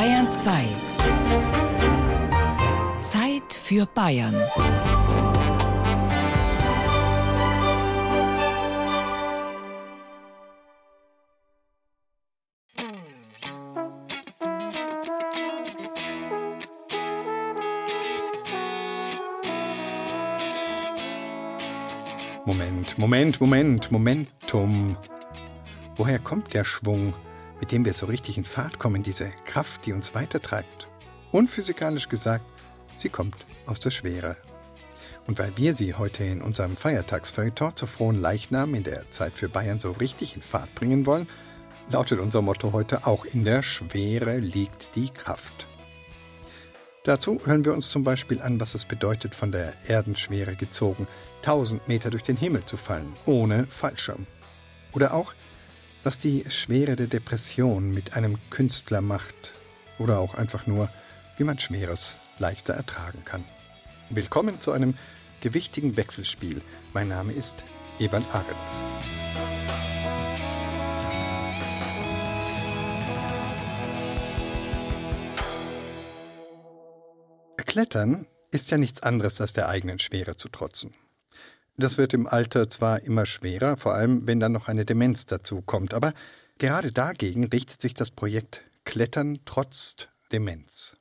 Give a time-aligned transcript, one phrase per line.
[0.00, 0.64] Bayern 2.
[3.02, 4.34] Zeit für Bayern.
[22.46, 24.96] Moment, Moment, Moment, Momentum.
[25.96, 27.12] Woher kommt der Schwung,
[27.60, 30.88] mit dem wir so richtig in Fahrt kommen, diese Kraft, die uns weitertreibt?
[31.30, 32.44] Unphysikalisch gesagt,
[32.96, 34.36] sie kommt aus der Schwere.
[35.26, 39.48] Und weil wir sie heute in unserem Feiertagsfeuilleton zur frohen Leichnam in der Zeit für
[39.48, 41.28] Bayern so richtig in Fahrt bringen wollen,
[41.90, 45.66] lautet unser Motto heute auch in der Schwere liegt die Kraft.
[47.04, 51.06] Dazu hören wir uns zum Beispiel an, was es bedeutet, von der Erdenschwere gezogen,
[51.42, 54.26] tausend Meter durch den Himmel zu fallen, ohne Fallschirm.
[54.92, 55.32] Oder auch,
[56.02, 59.52] was die Schwere der Depression mit einem Künstler macht.
[59.98, 60.90] Oder auch einfach nur,
[61.36, 63.44] wie man Schweres leichter ertragen kann.
[64.08, 64.94] Willkommen zu einem
[65.40, 66.62] gewichtigen Wechselspiel.
[66.94, 67.64] Mein Name ist
[67.98, 68.82] Eberl Aretz.
[77.66, 80.92] Klettern ist ja nichts anderes als der eigenen Schwere zu trotzen.
[81.76, 85.62] Das wird im Alter zwar immer schwerer, vor allem wenn dann noch eine Demenz dazu
[85.62, 86.14] kommt, aber
[86.58, 90.96] gerade dagegen richtet sich das Projekt Klettern trotz Demenz.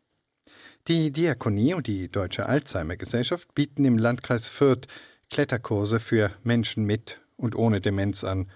[0.87, 4.87] Die Diakonie und die Deutsche Alzheimer Gesellschaft bieten im Landkreis Fürth
[5.29, 8.49] Kletterkurse für Menschen mit und ohne Demenz an,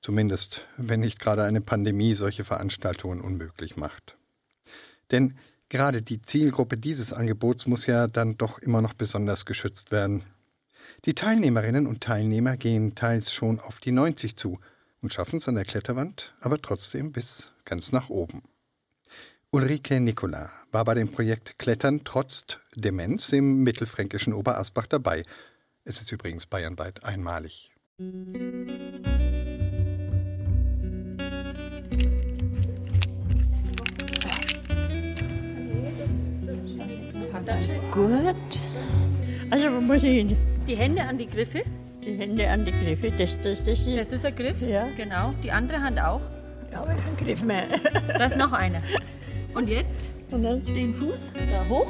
[0.00, 4.16] zumindest wenn nicht gerade eine Pandemie solche Veranstaltungen unmöglich macht.
[5.10, 5.36] Denn
[5.70, 10.24] Gerade die Zielgruppe dieses Angebots muss ja dann doch immer noch besonders geschützt werden.
[11.04, 14.58] Die Teilnehmerinnen und Teilnehmer gehen teils schon auf die 90 zu
[15.02, 18.42] und schaffen es an der Kletterwand, aber trotzdem bis ganz nach oben.
[19.50, 25.24] Ulrike Nicola war bei dem Projekt Klettern trotz Demenz im mittelfränkischen Oberasbach dabei.
[25.84, 27.72] Es ist übrigens bayernweit einmalig.
[37.90, 38.60] Gut.
[39.50, 40.49] Also, wo muss ich hin?
[40.70, 41.64] Die Hände an die Griffe.
[42.04, 44.62] Die Hände an die Griffe, das, das, das, ist, Das ist ein Griff.
[44.62, 44.86] Ja.
[44.96, 45.34] Genau.
[45.42, 46.20] Die andere Hand auch.
[46.70, 47.64] ja, aber kein Griff mehr.
[48.16, 48.80] Da ist noch eine.
[49.52, 51.88] Und jetzt Und dann, den Fuß da hoch.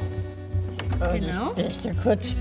[0.99, 1.53] oh, Genau.
[1.53, 2.35] Das, das ist ja kurz.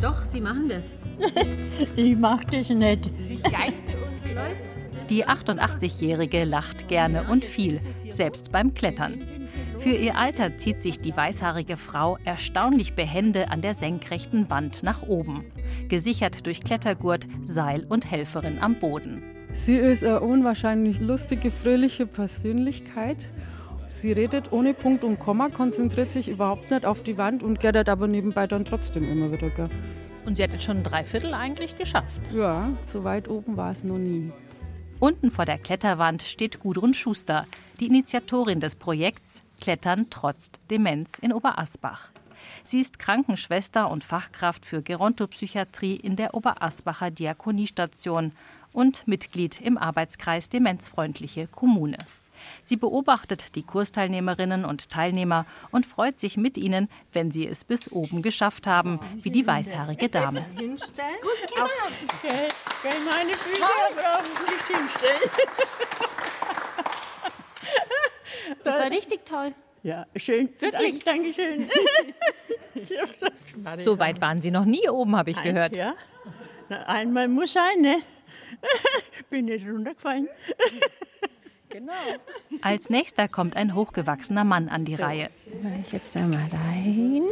[0.00, 0.94] Doch, Sie machen das.
[1.96, 3.10] Ich mach das nicht.
[3.28, 5.10] Die geilste uns läuft.
[5.10, 9.22] Die 88-Jährige lacht gerne und viel, selbst beim Klettern.
[9.80, 15.00] Für ihr Alter zieht sich die weißhaarige Frau erstaunlich behende an der senkrechten Wand nach
[15.00, 15.46] oben,
[15.88, 19.22] gesichert durch Klettergurt, Seil und Helferin am Boden.
[19.54, 23.16] Sie ist eine unwahrscheinlich lustige, fröhliche Persönlichkeit.
[23.88, 27.88] Sie redet ohne Punkt und Komma, konzentriert sich überhaupt nicht auf die Wand und gärtet
[27.88, 29.48] aber nebenbei dann trotzdem immer wieder.
[29.48, 29.70] Gell.
[30.26, 32.20] Und sie hat jetzt schon ein Dreiviertel eigentlich geschafft.
[32.34, 34.30] Ja, so weit oben war es noch nie.
[34.98, 37.46] Unten vor der Kletterwand steht Gudrun Schuster,
[37.80, 42.08] die Initiatorin des Projekts Klettern trotz Demenz in Oberasbach.
[42.64, 48.32] Sie ist Krankenschwester und Fachkraft für Gerontopsychiatrie in der Oberasbacher Diakoniestation
[48.72, 51.98] und Mitglied im Arbeitskreis Demenzfreundliche Kommune.
[52.64, 57.92] Sie beobachtet die Kursteilnehmerinnen und Teilnehmer und freut sich mit ihnen, wenn sie es bis
[57.92, 60.46] oben geschafft haben, wie die weißhaarige Dame.
[60.56, 60.78] Gell, gell,
[63.04, 65.30] meine Füße auf nicht hinstellen.
[68.64, 69.54] Das war richtig toll.
[69.82, 70.50] Ja, schön.
[70.58, 71.04] Wirklich?
[71.04, 71.68] Danke, Dankeschön.
[73.82, 75.76] So weit waren Sie noch nie oben, habe ich gehört.
[75.76, 75.94] Ja.
[76.86, 77.96] Einmal muss sein, ne?
[79.30, 80.28] Bin nicht runtergefallen.
[82.62, 85.30] Als nächster kommt ein hochgewachsener Mann an die Reihe.
[85.90, 87.22] Jetzt einmal rein.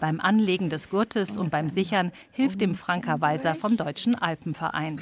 [0.00, 5.00] Beim Anlegen des Gurtes und beim Sichern hilft dem Franka Walser vom Deutschen Alpenverein.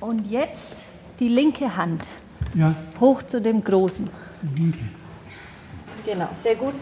[0.00, 0.84] Und jetzt
[1.18, 2.02] die linke Hand.
[2.54, 2.74] Ja.
[3.00, 4.08] Hoch zu dem Großen.
[6.04, 6.74] Genau, sehr gut.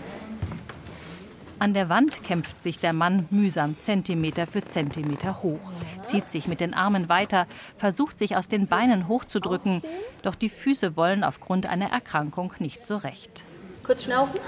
[1.62, 5.70] An der Wand kämpft sich der Mann mühsam Zentimeter für Zentimeter hoch,
[6.04, 9.80] zieht sich mit den Armen weiter, versucht sich aus den Beinen hochzudrücken,
[10.22, 13.44] doch die Füße wollen aufgrund einer Erkrankung nicht so recht.
[13.84, 14.40] Kurz schnaufen.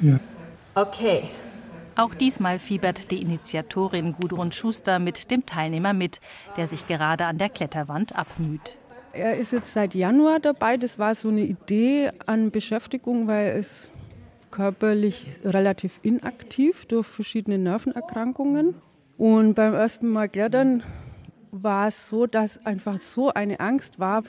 [0.00, 0.18] Ja.
[0.74, 1.24] Okay.
[1.96, 6.20] Auch diesmal fiebert die Initiatorin Gudrun Schuster mit dem Teilnehmer mit,
[6.56, 8.78] der sich gerade an der Kletterwand abmüht.
[9.16, 10.76] Er ist jetzt seit Januar dabei.
[10.76, 13.90] Das war so eine Idee an Beschäftigung, weil er ist
[14.50, 18.74] körperlich relativ inaktiv durch verschiedene Nervenerkrankungen.
[19.16, 20.82] Und beim ersten Mal klettern
[21.50, 24.22] war es so, dass einfach so eine Angst war,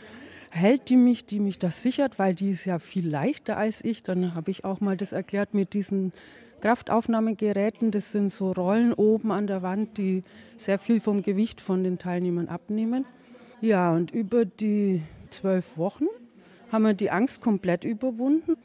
[0.51, 4.03] hält die mich, die mich das sichert, weil die ist ja viel leichter als ich.
[4.03, 6.13] Dann habe ich auch mal das erklärt mit diesen
[6.61, 7.91] Kraftaufnahmegeräten.
[7.91, 10.23] Das sind so Rollen oben an der Wand, die
[10.55, 13.05] sehr viel vom Gewicht von den Teilnehmern abnehmen.
[13.61, 15.01] Ja, und über die
[15.31, 16.05] zwölf Wochen
[16.71, 18.55] haben wir die Angst komplett überwunden.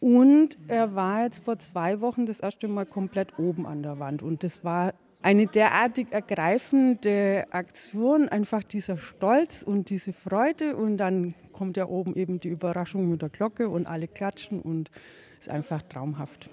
[0.00, 4.22] Und er war jetzt vor zwei Wochen das erste Mal komplett oben an der Wand.
[4.22, 10.76] Und das war eine derartig ergreifende Aktion, einfach dieser Stolz und diese Freude.
[10.76, 14.90] Und dann kommt ja oben eben die Überraschung mit der Glocke und alle klatschen und
[15.38, 16.50] ist einfach traumhaft.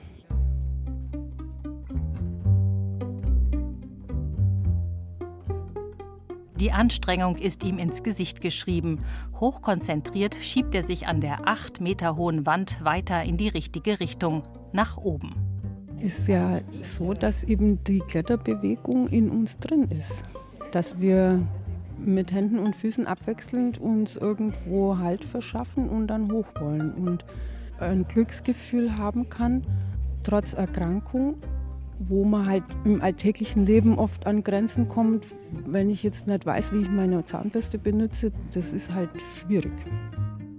[6.60, 9.04] Die Anstrengung ist ihm ins Gesicht geschrieben.
[9.42, 14.44] Hochkonzentriert schiebt er sich an der acht Meter hohen Wand weiter in die richtige Richtung,
[14.72, 15.36] nach oben.
[16.00, 20.24] Ist ja so, dass eben die Kletterbewegung in uns drin ist.
[20.72, 21.42] Dass wir
[21.98, 27.26] mit Händen und Füßen abwechselnd uns irgendwo Halt verschaffen und dann hoch wollen und
[27.80, 29.66] ein Glücksgefühl haben kann,
[30.24, 31.36] trotz Erkrankung
[32.00, 35.26] wo man halt im alltäglichen Leben oft an Grenzen kommt.
[35.66, 39.10] Wenn ich jetzt nicht weiß, wie ich meine Zahnbürste benutze, das ist halt
[39.40, 39.74] schwierig.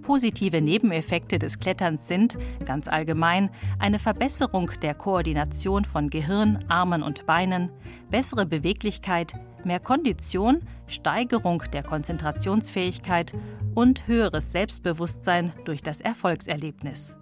[0.01, 7.25] Positive Nebeneffekte des Kletterns sind, ganz allgemein, eine Verbesserung der Koordination von Gehirn, Armen und
[7.25, 7.71] Beinen,
[8.09, 9.33] bessere Beweglichkeit,
[9.65, 13.33] mehr Kondition, Steigerung der Konzentrationsfähigkeit
[13.75, 17.17] und höheres Selbstbewusstsein durch das Erfolgserlebnis.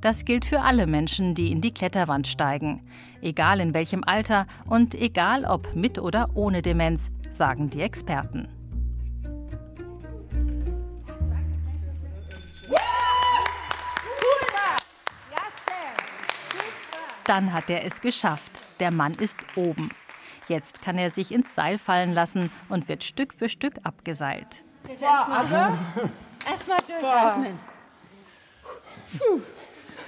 [0.00, 2.82] Das gilt für alle Menschen, die in die Kletterwand steigen,
[3.20, 8.48] egal in welchem Alter und egal ob mit oder ohne Demenz, sagen die Experten.
[17.26, 18.52] Dann hat er es geschafft.
[18.78, 19.90] Der Mann ist oben.
[20.48, 24.64] Jetzt kann er sich ins Seil fallen lassen und wird Stück für Stück abgeseilt.
[24.88, 25.44] Erstmal
[26.48, 27.58] erst durchatmen.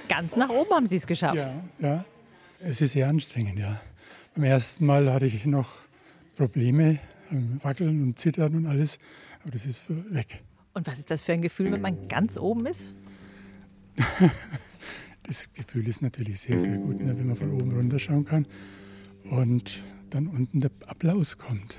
[0.09, 1.37] Ganz nach oben haben Sie es geschafft.
[1.37, 2.05] Ja, ja.
[2.59, 3.79] Es ist sehr anstrengend, ja.
[4.35, 5.69] Beim ersten Mal hatte ich noch
[6.35, 6.99] Probleme,
[7.63, 8.97] Wackeln und Zittern und alles,
[9.41, 10.41] aber das ist weg.
[10.73, 12.87] Und was ist das für ein Gefühl, wenn man ganz oben ist?
[15.23, 18.47] das Gefühl ist natürlich sehr, sehr gut, ne, wenn man von oben runterschauen kann
[19.29, 21.77] und dann unten der Applaus kommt.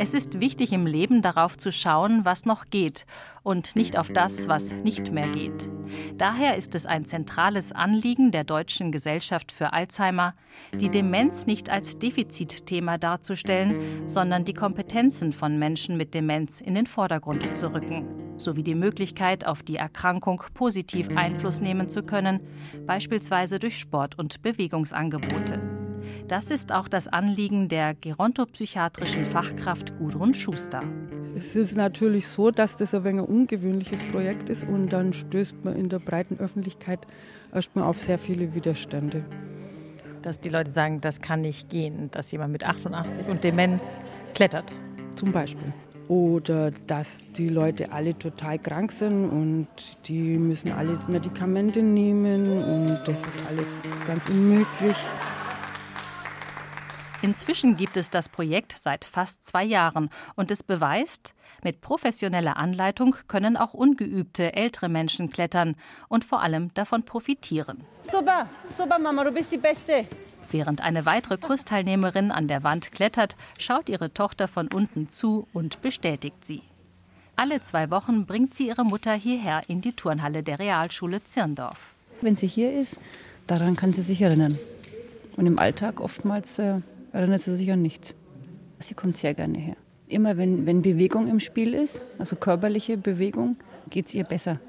[0.00, 3.04] Es ist wichtig im Leben darauf zu schauen, was noch geht
[3.42, 5.68] und nicht auf das, was nicht mehr geht.
[6.16, 10.34] Daher ist es ein zentrales Anliegen der Deutschen Gesellschaft für Alzheimer,
[10.72, 16.86] die Demenz nicht als Defizitthema darzustellen, sondern die Kompetenzen von Menschen mit Demenz in den
[16.86, 18.06] Vordergrund zu rücken,
[18.36, 22.40] sowie die Möglichkeit, auf die Erkrankung positiv Einfluss nehmen zu können,
[22.86, 25.60] beispielsweise durch Sport- und Bewegungsangebote.
[26.28, 30.82] Das ist auch das Anliegen der gerontopsychiatrischen Fachkraft Gudrun Schuster.
[31.36, 35.64] Es ist natürlich so, dass das ein wenig ein ungewöhnliches Projekt ist und dann stößt
[35.64, 36.98] man in der breiten Öffentlichkeit
[37.54, 39.24] erstmal auf sehr viele Widerstände.
[40.22, 44.00] Dass die Leute sagen, das kann nicht gehen, dass jemand mit 88 und Demenz
[44.34, 44.74] klettert.
[45.14, 45.72] Zum Beispiel.
[46.08, 49.68] Oder dass die Leute alle total krank sind und
[50.06, 54.96] die müssen alle Medikamente nehmen und das ist alles ganz unmöglich.
[57.20, 61.34] Inzwischen gibt es das Projekt seit fast zwei Jahren und es beweist,
[61.64, 65.74] mit professioneller Anleitung können auch ungeübte ältere Menschen klettern
[66.08, 67.78] und vor allem davon profitieren.
[68.02, 70.06] Super, super Mama, du bist die Beste.
[70.50, 75.82] Während eine weitere Kursteilnehmerin an der Wand klettert, schaut ihre Tochter von unten zu und
[75.82, 76.62] bestätigt sie.
[77.34, 81.94] Alle zwei Wochen bringt sie ihre Mutter hierher in die Turnhalle der Realschule Zirndorf.
[82.20, 82.98] Wenn sie hier ist,
[83.46, 84.58] daran kann sie sich erinnern.
[85.36, 86.80] Und im Alltag oftmals äh,
[87.18, 88.14] erinnert sie sich an nichts.
[88.78, 89.76] Sie kommt sehr gerne her.
[90.06, 93.56] Immer wenn, wenn Bewegung im Spiel ist, also körperliche Bewegung,
[93.90, 94.60] geht es ihr besser.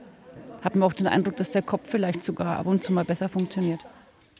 [0.61, 3.29] Hat man auch den Eindruck, dass der Kopf vielleicht sogar ab und zu mal besser
[3.29, 3.79] funktioniert.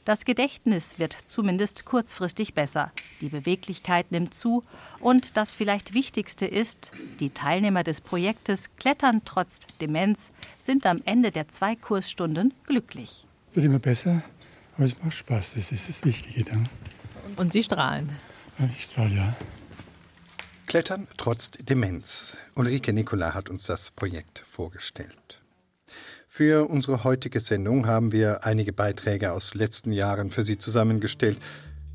[0.06, 4.64] Das Gedächtnis wird zumindest kurzfristig besser, die Beweglichkeit nimmt zu
[5.00, 11.32] und das vielleicht Wichtigste ist, die Teilnehmer des Projektes Klettern trotz Demenz sind am Ende
[11.32, 13.26] der zwei Kursstunden glücklich.
[13.54, 14.24] Wird immer besser,
[14.76, 16.68] aber es macht Spaß, das ist das Wichtige dann.
[17.40, 18.10] Und Sie strahlen.
[18.76, 19.34] Ich strahle, ja.
[20.66, 22.36] Klettern trotz Demenz.
[22.56, 25.42] Ulrike Nicola hat uns das Projekt vorgestellt.
[26.28, 31.40] Für unsere heutige Sendung haben wir einige Beiträge aus letzten Jahren für Sie zusammengestellt.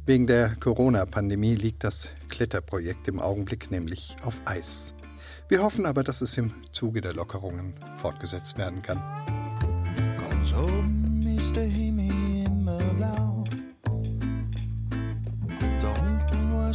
[0.07, 4.95] Wegen der Corona-Pandemie liegt das Kletterprojekt im Augenblick nämlich auf Eis.
[5.51, 8.97] Wir hoffen aber, dass es im Zuge der Lockerungen fortgesetzt werden kann.
[10.31, 13.34] Ganz oben ist der Himmel immer blau.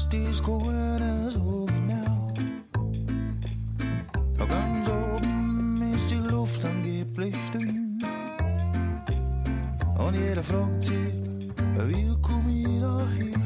[0.07, 2.09] De skoene sover nær.
[4.39, 8.01] Og ganz oben ist die Luft angeblich dünn.
[9.97, 11.13] Und jeder fragt sich,
[11.87, 13.43] wie komm ich da hin?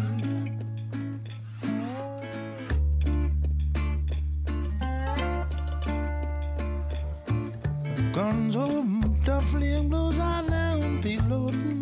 [8.14, 11.73] Ganz oben, da fliegen bloß alle und Piloten.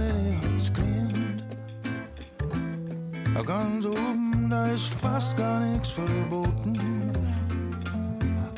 [0.00, 1.44] Die hat's gelernt.
[3.46, 6.78] Ganz oben, da ist fast gar nichts verboten.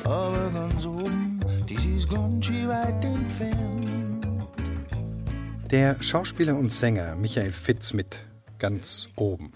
[0.03, 4.27] Aber ganz oben, dies ist ganz schön weit entfernt.
[5.71, 8.19] Der Schauspieler und Sänger Michael Fitz mit
[8.59, 9.53] ganz oben.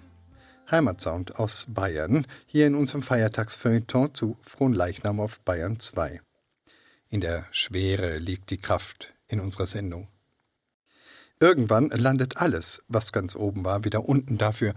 [0.72, 6.20] Heimatsound aus Bayern, hier in unserem Feiertagsfeuilleton zu Fronleichnam auf Bayern 2.
[7.10, 10.08] In der Schwere liegt die Kraft in unserer Sendung.
[11.40, 14.38] Irgendwann landet alles, was ganz oben war, wieder unten.
[14.38, 14.74] Dafür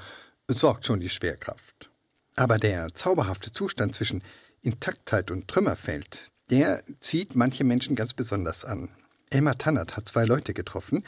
[0.47, 1.91] sorgt schon die Schwerkraft.
[2.37, 4.23] Aber der zauberhafte Zustand zwischen
[4.61, 8.91] Intaktheit und Trümmerfeld, der zieht manche Menschen ganz besonders an.
[9.31, 11.05] Elmar Tannert hat zwei Leute getroffen,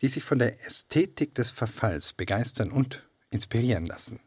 [0.00, 4.20] die sich von der Ästhetik des Verfalls begeistern und inspirieren lassen.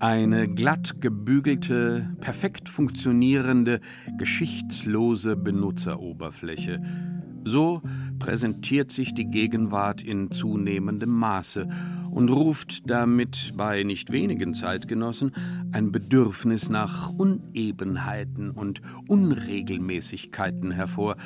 [0.00, 3.80] Eine glatt gebügelte, perfekt funktionierende,
[4.16, 6.80] geschichtslose Benutzeroberfläche.
[7.42, 7.82] So
[8.20, 11.68] präsentiert sich die Gegenwart in zunehmendem Maße
[12.12, 15.32] und ruft damit bei nicht wenigen Zeitgenossen
[15.72, 21.16] ein Bedürfnis nach Unebenheiten und Unregelmäßigkeiten hervor,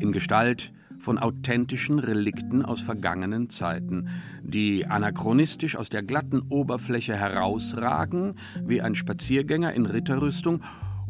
[0.00, 4.08] in Gestalt von authentischen Relikten aus vergangenen Zeiten,
[4.40, 10.62] die anachronistisch aus der glatten Oberfläche herausragen, wie ein Spaziergänger in Ritterrüstung,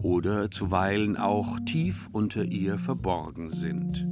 [0.03, 4.09] oder zuweilen auch tief unter ihr verborgen sind.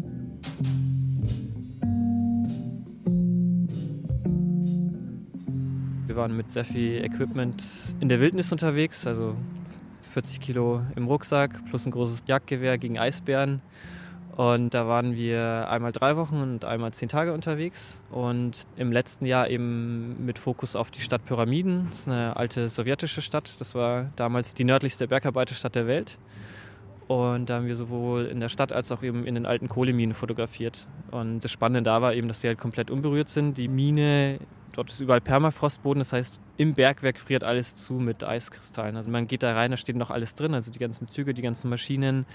[6.07, 7.65] Wir waren mit sehr viel Equipment
[8.01, 9.35] in der Wildnis unterwegs, also
[10.13, 13.63] 40 Kilo im Rucksack plus ein großes Jagdgewehr gegen Eisbären.
[14.37, 18.01] Und da waren wir einmal drei Wochen und einmal zehn Tage unterwegs.
[18.11, 21.89] Und im letzten Jahr eben mit Fokus auf die Stadt Pyramiden.
[21.91, 23.61] Das ist eine alte sowjetische Stadt.
[23.61, 26.19] Das war damals die nördlichste Bergarbeiterstadt der Welt.
[27.11, 30.15] Und da haben wir sowohl in der Stadt als auch eben in den alten Kohleminen
[30.15, 30.87] fotografiert.
[31.11, 33.59] Und das Spannende da war eben, dass sie halt komplett unberührt sind.
[33.59, 34.39] Die Mine,
[34.75, 35.99] dort ist überall Permafrostboden.
[35.99, 38.95] Das heißt, im Bergwerk friert alles zu mit Eiskristallen.
[38.95, 40.55] Also man geht da rein, da steht noch alles drin.
[40.55, 42.27] Also die ganzen Züge, die ganzen Maschinen,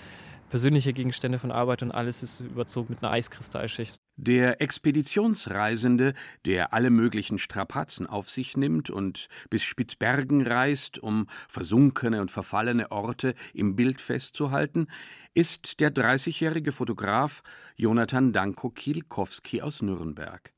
[0.50, 4.00] persönliche Gegenstände von Arbeit und alles ist überzogen mit einer Eiskristallschicht.
[4.18, 6.14] Der Expeditionsreisende,
[6.46, 12.92] der alle möglichen Strapazen auf sich nimmt und bis Spitzbergen reist, um versunkene und verfallene
[12.92, 14.88] Orte im Bild festzuhalten,
[15.34, 17.44] ist der 30-jährige Fotograf
[17.76, 20.54] Jonathan Danko Kielkowski aus Nürnberg.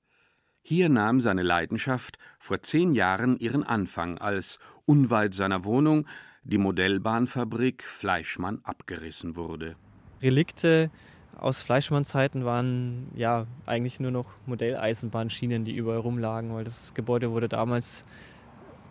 [0.61, 6.05] Hier nahm seine Leidenschaft vor zehn Jahren ihren Anfang, als unweit seiner Wohnung
[6.47, 9.75] die Modellbahnfabrik Fleischmann abgerissen wurde.
[10.21, 10.89] Relikte
[11.37, 17.49] aus Fleischmann-Zeiten waren ja eigentlich nur noch Modelleisenbahnschienen, die überall rumlagen, weil das Gebäude wurde
[17.49, 18.05] damals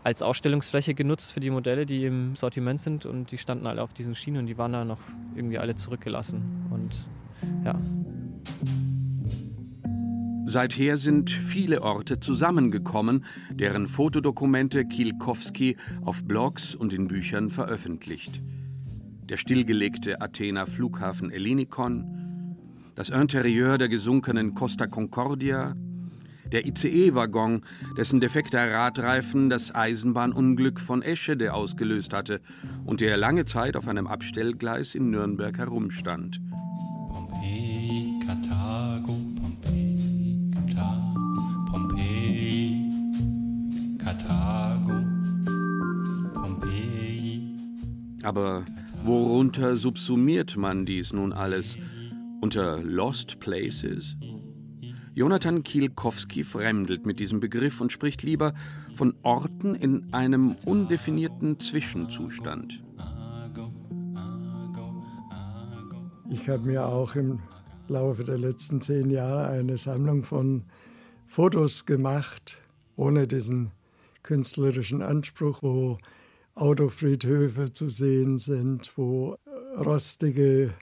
[0.05, 3.93] als Ausstellungsfläche genutzt für die Modelle, die im Sortiment sind und die standen alle auf
[3.93, 5.01] diesen Schienen und die waren da noch
[5.35, 7.07] irgendwie alle zurückgelassen und
[7.65, 7.75] ja.
[10.49, 18.41] Seither sind viele Orte zusammengekommen, deren Fotodokumente Kielkowski auf Blogs und in Büchern veröffentlicht.
[19.29, 22.55] Der stillgelegte Athener Flughafen Ellinikon,
[22.95, 25.75] das Interieur der gesunkenen Costa Concordia,
[26.53, 27.63] der ICE-Waggon,
[27.97, 32.41] dessen defekter Radreifen das Eisenbahnunglück von Eschede ausgelöst hatte
[32.85, 36.41] und der lange Zeit auf einem Abstellgleis in Nürnberg herumstand.
[37.11, 39.17] Pompeii, Karthago,
[48.27, 48.65] Aber
[49.05, 51.79] worunter subsumiert man dies nun alles?
[52.41, 54.17] Unter Lost Places?
[55.15, 58.53] Jonathan Kielkowski fremdelt mit diesem Begriff und spricht lieber
[58.95, 62.83] von Orten in einem undefinierten Zwischenzustand.
[66.29, 67.39] Ich habe mir auch im
[67.87, 70.65] Laufe der letzten zehn Jahre eine Sammlung von
[71.29, 72.61] Fotos gemacht,
[72.97, 73.71] ohne diesen
[74.25, 75.99] künstlerischen Anspruch, wo
[76.57, 79.37] Autofriedhöfe zu sehen sind, wo
[79.77, 80.73] rostige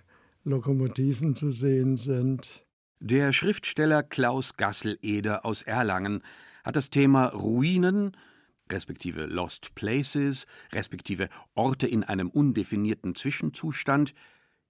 [0.45, 2.65] Lokomotiven zu sehen sind.
[3.01, 6.23] Der Schriftsteller Klaus Gassel-Eder aus Erlangen
[6.63, 8.17] hat das Thema Ruinen,
[8.71, 14.15] respektive Lost Places, respektive Orte in einem undefinierten Zwischenzustand,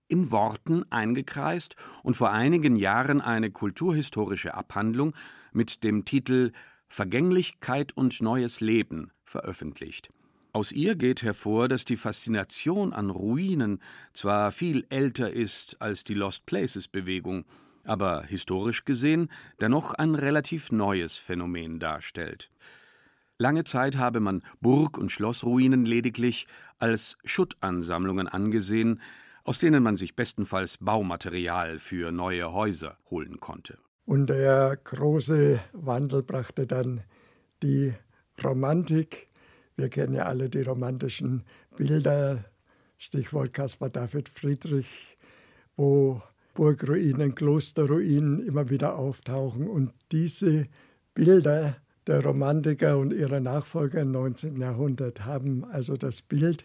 [0.09, 5.15] in Worten eingekreist und vor einigen Jahren eine kulturhistorische Abhandlung
[5.53, 6.53] mit dem Titel
[6.89, 10.11] Vergänglichkeit und neues Leben veröffentlicht.
[10.55, 13.81] Aus ihr geht hervor, dass die Faszination an Ruinen
[14.13, 17.45] zwar viel älter ist als die Lost Places Bewegung,
[17.83, 22.53] aber historisch gesehen dennoch ein relativ neues Phänomen darstellt.
[23.37, 26.47] Lange Zeit habe man Burg- und Schlossruinen lediglich
[26.79, 29.01] als Schuttansammlungen angesehen,
[29.43, 33.79] aus denen man sich bestenfalls Baumaterial für neue Häuser holen konnte.
[34.07, 37.03] Und der große Wandel brachte dann
[37.61, 37.93] die
[38.41, 39.34] Romantik.
[39.77, 41.43] Wir kennen ja alle die romantischen
[41.77, 42.45] Bilder,
[42.99, 45.17] Stichwort Caspar David Friedrich,
[45.77, 46.23] wo
[46.55, 49.69] Burgruinen, Klosterruinen immer wieder auftauchen.
[49.69, 50.67] Und diese
[51.15, 51.77] Bilder
[52.07, 54.61] der Romantiker und ihrer Nachfolger im 19.
[54.61, 56.65] Jahrhundert haben also das Bild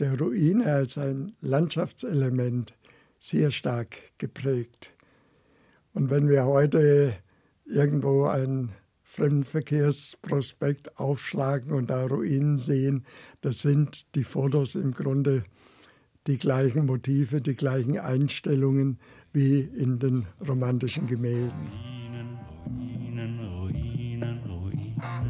[0.00, 2.74] der Ruine als ein Landschaftselement
[3.18, 4.92] sehr stark geprägt.
[5.92, 7.14] Und wenn wir heute
[7.64, 8.72] irgendwo einen
[9.14, 13.04] Fremdenverkehrsprospekt aufschlagen und da Ruinen sehen,
[13.42, 15.44] das sind die Fotos im Grunde
[16.26, 18.98] die gleichen Motive, die gleichen Einstellungen
[19.32, 21.70] wie in den romantischen Gemälden.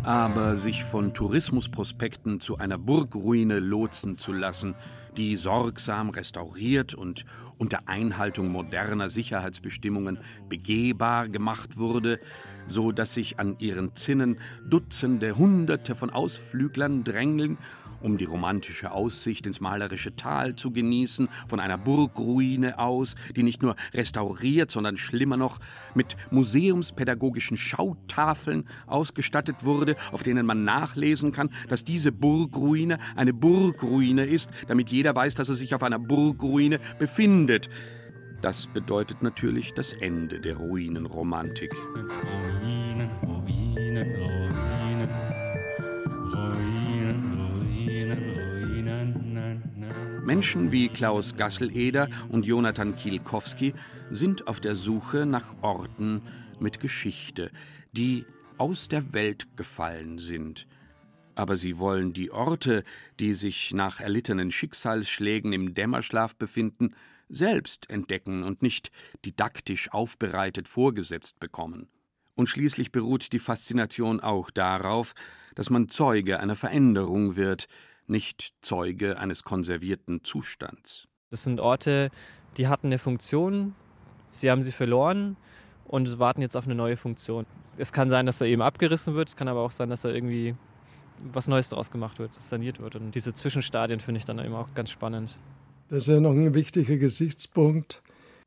[0.05, 4.75] Aber sich von Tourismusprospekten zu einer Burgruine lotsen zu lassen,
[5.17, 7.25] die sorgsam restauriert und
[7.59, 12.19] unter Einhaltung moderner Sicherheitsbestimmungen begehbar gemacht wurde,
[12.67, 17.59] so dass sich an ihren Zinnen Dutzende, Hunderte von Ausflüglern drängeln
[18.05, 23.63] um die romantische Aussicht ins malerische Tal zu genießen, von einer Burgruine aus, die nicht
[23.63, 25.59] nur restauriert, sondern schlimmer noch
[25.95, 34.27] mit museumspädagogischen Schautafeln ausgestattet wurde, auf denen man nachlesen kann, dass diese Burgruine eine Burgruine
[34.27, 37.71] ist, damit jeder weiß, dass er sich auf einer Burgruine befindet.
[38.45, 41.73] Das bedeutet natürlich das Ende der Ruinenromantik.
[41.73, 45.09] Ruinen, Ruinen, Ruinen,
[46.27, 47.33] Ruinen.
[50.27, 53.73] Menschen wie Klaus Gasseleder und Jonathan Kielkowski
[54.11, 56.21] sind auf der Suche nach Orten
[56.61, 57.51] mit Geschichte,
[57.93, 58.27] die
[58.59, 60.67] aus der Welt gefallen sind.
[61.35, 62.85] Aber sie wollen die Orte,
[63.21, 66.95] die sich nach erlittenen Schicksalsschlägen im Dämmerschlaf befinden,
[67.29, 68.91] selbst entdecken und nicht
[69.25, 71.89] didaktisch aufbereitet vorgesetzt bekommen.
[72.35, 75.15] Und schließlich beruht die Faszination auch darauf,
[75.55, 77.69] dass man Zeuge einer Veränderung wird,
[78.07, 81.07] nicht Zeuge eines konservierten Zustands.
[81.31, 82.11] Das sind Orte,
[82.57, 83.75] die hatten eine Funktion,
[84.31, 85.37] sie haben sie verloren
[85.87, 87.47] und warten jetzt auf eine neue Funktion.
[87.77, 90.15] Es kann sein, dass er eben abgerissen wird, es kann aber auch sein, dass er
[90.15, 90.55] irgendwie
[91.33, 92.97] was Neues daraus gemacht wird, saniert wird.
[92.97, 95.39] Und diese Zwischenstadien finde ich dann eben auch ganz spannend.
[95.89, 98.03] Das ist ja noch ein wichtiger Gesichtspunkt,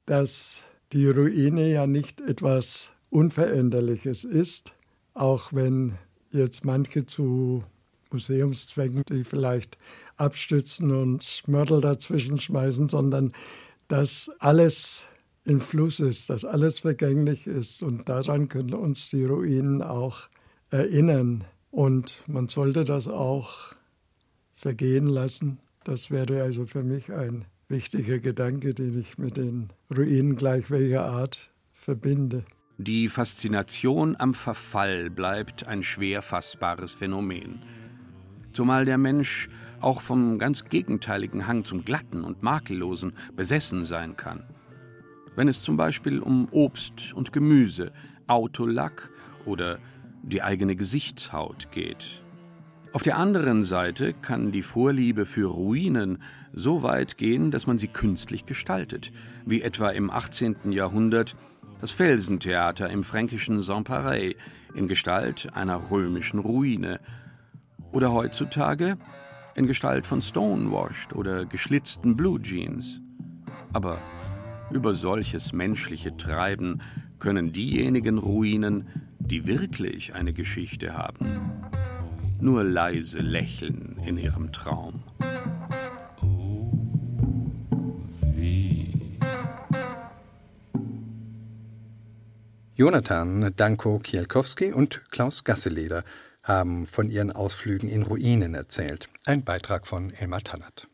[0.05, 4.73] dass die Ruine ja nicht etwas Unveränderliches ist,
[5.13, 5.97] auch wenn
[6.31, 7.63] jetzt manche zu
[8.11, 9.77] Museumszwecken, die vielleicht
[10.15, 13.33] abstützen und Mörtel dazwischen schmeißen, sondern
[13.87, 15.07] dass alles
[15.45, 17.81] in Fluss ist, dass alles vergänglich ist.
[17.83, 20.27] Und daran können uns die Ruinen auch
[20.69, 21.45] erinnern.
[21.71, 23.73] Und man sollte das auch
[24.55, 25.59] vergehen lassen.
[25.87, 31.05] Das wäre also für mich ein wichtiger Gedanke, den ich mit den Ruinen gleich welcher
[31.05, 32.43] Art verbinde.
[32.77, 37.63] Die Faszination am Verfall bleibt ein schwer fassbares Phänomen
[38.57, 39.49] zumal der Mensch
[39.81, 44.43] auch vom ganz gegenteiligen Hang zum Glatten und Makellosen besessen sein kann.
[45.35, 47.91] Wenn es zum Beispiel um Obst und Gemüse,
[48.25, 49.11] Autolack
[49.45, 49.77] oder
[50.23, 52.23] die eigene Gesichtshaut geht.
[52.97, 56.17] Auf der anderen Seite kann die Vorliebe für Ruinen
[56.51, 59.11] so weit gehen, dass man sie künstlich gestaltet,
[59.45, 60.71] wie etwa im 18.
[60.71, 61.35] Jahrhundert
[61.79, 64.33] das Felsentheater im fränkischen Saint-Pareil
[64.73, 66.99] in Gestalt einer römischen Ruine
[67.91, 68.97] oder heutzutage
[69.53, 72.99] in Gestalt von Stonewashed oder geschlitzten Blue Jeans.
[73.73, 73.99] Aber
[74.71, 76.81] über solches menschliche Treiben
[77.19, 78.87] können diejenigen Ruinen,
[79.19, 81.66] die wirklich eine Geschichte haben,
[82.41, 85.03] nur leise lächeln in ihrem Traum.
[92.75, 96.03] Jonathan Danko Kielkowski und Klaus Gasseleder
[96.43, 99.09] haben von ihren Ausflügen in Ruinen erzählt.
[99.25, 100.87] Ein Beitrag von Elmar Tannert.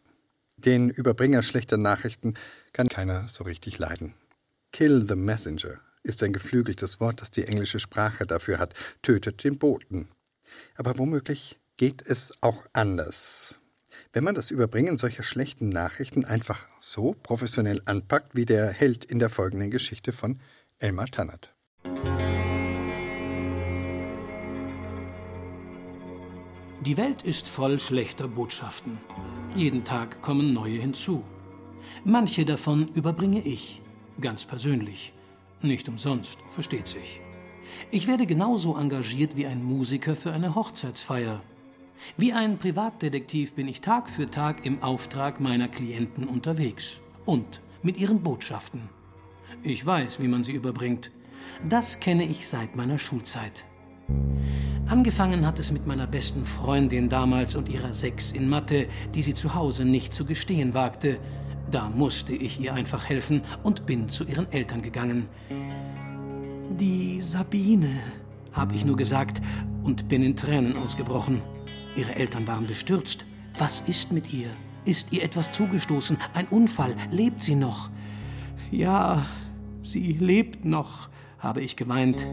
[0.56, 2.36] Den Überbringer schlechter Nachrichten
[2.72, 4.14] kann keiner so richtig leiden.
[4.72, 8.74] Kill the Messenger ist ein geflügeltes Wort, das die englische Sprache dafür hat.
[9.02, 10.08] Tötet den Boten.
[10.76, 13.56] Aber womöglich geht es auch anders.
[14.12, 19.20] Wenn man das Überbringen solcher schlechten Nachrichten einfach so professionell anpackt, wie der Held in
[19.20, 20.40] der folgenden Geschichte von
[20.80, 21.54] Elmar Tannert.
[26.86, 28.98] Die Welt ist voll schlechter Botschaften.
[29.56, 31.24] Jeden Tag kommen neue hinzu.
[32.04, 33.82] Manche davon überbringe ich,
[34.20, 35.14] ganz persönlich.
[35.62, 37.22] Nicht umsonst, versteht sich.
[37.92, 41.42] Ich werde genauso engagiert wie ein Musiker für eine Hochzeitsfeier.
[42.18, 47.98] Wie ein Privatdetektiv bin ich Tag für Tag im Auftrag meiner Klienten unterwegs und mit
[47.98, 48.90] ihren Botschaften.
[49.62, 51.12] Ich weiß, wie man sie überbringt.
[51.68, 53.66] Das kenne ich seit meiner Schulzeit.
[54.88, 59.34] Angefangen hat es mit meiner besten Freundin damals und ihrer Sechs in Mathe, die sie
[59.34, 61.20] zu Hause nicht zu gestehen wagte.
[61.72, 65.30] Da musste ich ihr einfach helfen und bin zu ihren Eltern gegangen.
[66.80, 68.00] Die Sabine,
[68.52, 69.42] habe ich nur gesagt
[69.84, 71.44] und bin in Tränen ausgebrochen.
[71.96, 73.28] Ihre Eltern waren bestürzt.
[73.60, 74.50] Was ist mit ihr?
[74.84, 76.18] Ist ihr etwas zugestoßen?
[76.34, 76.96] Ein Unfall?
[77.12, 77.92] Lebt sie noch?
[78.72, 79.24] Ja,
[79.84, 82.28] sie lebt noch, habe ich geweint.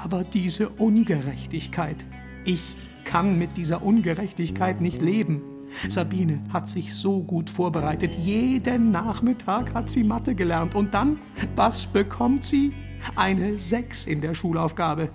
[0.00, 2.06] Aber diese Ungerechtigkeit.
[2.44, 5.42] Ich kann mit dieser Ungerechtigkeit nicht leben.
[5.88, 8.14] Sabine hat sich so gut vorbereitet.
[8.14, 10.76] Jeden Nachmittag hat sie Mathe gelernt.
[10.76, 11.18] Und dann,
[11.56, 12.72] was bekommt sie?
[13.16, 15.10] Eine Sechs in der Schulaufgabe.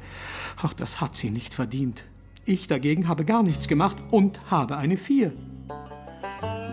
[0.61, 2.03] Ach, das hat sie nicht verdient.
[2.45, 5.33] Ich dagegen habe gar nichts gemacht und habe eine Vier.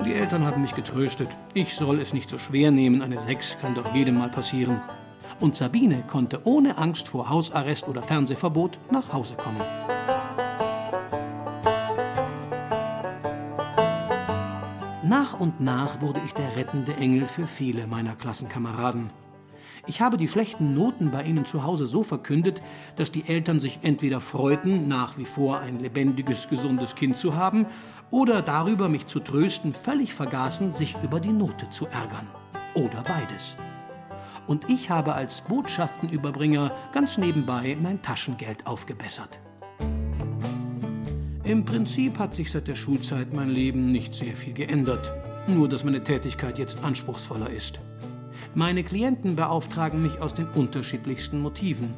[0.05, 1.29] Die Eltern haben mich getröstet.
[1.55, 3.03] Ich soll es nicht so schwer nehmen.
[3.03, 4.81] Eine Sechs kann doch jedem mal passieren.
[5.41, 9.61] Und Sabine konnte ohne Angst vor Hausarrest oder Fernsehverbot nach Hause kommen.
[15.05, 19.09] Nach und nach wurde ich der rettende Engel für viele meiner Klassenkameraden.
[19.89, 22.63] Ich habe die schlechten Noten bei ihnen zu Hause so verkündet,
[22.95, 27.67] dass die Eltern sich entweder freuten, nach wie vor ein lebendiges, gesundes Kind zu haben,
[28.11, 32.29] oder darüber, mich zu trösten, völlig vergaßen, sich über die Note zu ärgern.
[32.75, 33.57] Oder beides.
[34.47, 39.41] Und ich habe als Botschaftenüberbringer ganz nebenbei mein Taschengeld aufgebessert.
[41.43, 45.13] Im Prinzip hat sich seit der Schulzeit mein Leben nicht sehr viel geändert,
[45.49, 47.81] nur dass meine Tätigkeit jetzt anspruchsvoller ist.
[48.55, 51.95] Meine Klienten beauftragen mich aus den unterschiedlichsten Motiven.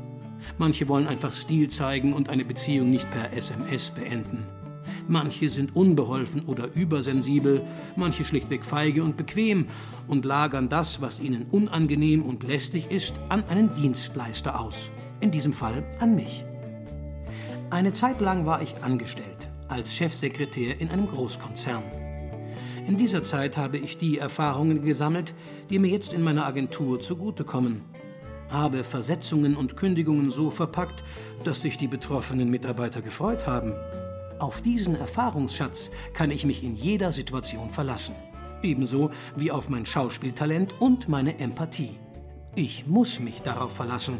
[0.56, 4.46] Manche wollen einfach Stil zeigen und eine Beziehung nicht per SMS beenden.
[5.08, 7.62] Manche sind unbeholfen oder übersensibel,
[7.96, 9.66] manche schlichtweg feige und bequem
[10.06, 14.92] und lagern das, was ihnen unangenehm und lästig ist, an einen Dienstleister aus.
[15.20, 16.44] In diesem Fall an mich.
[17.70, 21.82] Eine Zeit lang war ich angestellt, als Chefsekretär in einem Großkonzern.
[22.86, 25.32] In dieser Zeit habe ich die Erfahrungen gesammelt,
[25.70, 27.80] die mir jetzt in meiner Agentur zugutekommen.
[28.50, 31.02] Habe Versetzungen und Kündigungen so verpackt,
[31.44, 33.72] dass sich die betroffenen Mitarbeiter gefreut haben.
[34.38, 38.14] Auf diesen Erfahrungsschatz kann ich mich in jeder Situation verlassen.
[38.62, 41.96] Ebenso wie auf mein Schauspieltalent und meine Empathie.
[42.54, 44.18] Ich muss mich darauf verlassen.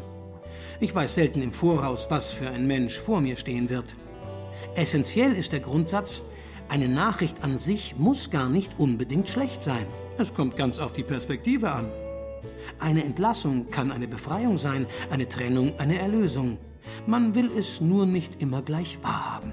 [0.81, 3.95] Ich weiß selten im Voraus, was für ein Mensch vor mir stehen wird.
[4.75, 6.23] Essentiell ist der Grundsatz,
[6.69, 9.87] eine Nachricht an sich muss gar nicht unbedingt schlecht sein.
[10.19, 11.91] Es kommt ganz auf die Perspektive an.
[12.79, 16.59] Eine Entlassung kann eine Befreiung sein, eine Trennung eine Erlösung.
[17.07, 19.53] Man will es nur nicht immer gleich wahrhaben.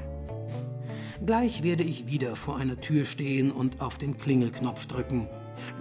[1.25, 5.27] Gleich werde ich wieder vor einer Tür stehen und auf den Klingelknopf drücken.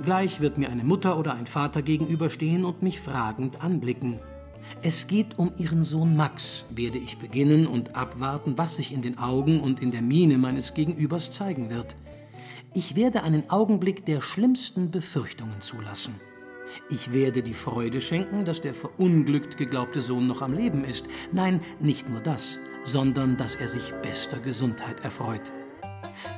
[0.05, 4.21] Gleich wird mir eine Mutter oder ein Vater gegenüberstehen und mich fragend anblicken.
[4.83, 9.19] Es geht um ihren Sohn Max, werde ich beginnen und abwarten, was sich in den
[9.19, 11.97] Augen und in der Miene meines Gegenübers zeigen wird.
[12.73, 16.15] Ich werde einen Augenblick der schlimmsten Befürchtungen zulassen.
[16.89, 21.07] Ich werde die Freude schenken, dass der verunglückt geglaubte Sohn noch am Leben ist.
[21.33, 25.53] Nein, nicht nur das, sondern dass er sich bester Gesundheit erfreut.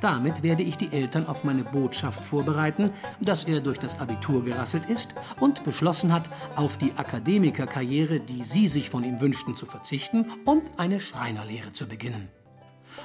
[0.01, 4.89] Damit werde ich die Eltern auf meine Botschaft vorbereiten, dass er durch das Abitur gerasselt
[4.89, 10.27] ist und beschlossen hat, auf die Akademikerkarriere, die sie sich von ihm wünschten, zu verzichten
[10.45, 12.29] und eine Schreinerlehre zu beginnen.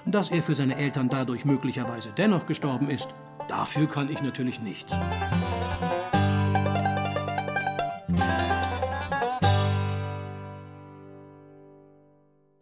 [0.05, 3.07] Dass er für seine Eltern dadurch möglicherweise dennoch gestorben ist,
[3.47, 4.93] dafür kann ich natürlich nichts.